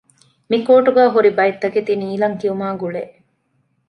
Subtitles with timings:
[0.49, 3.03] މިކޯޓުގައި ހުރި ބައެއްތަކެތި ނީލަންކިޔުމާގުޅޭ